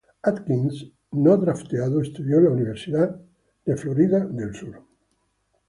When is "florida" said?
3.83-4.27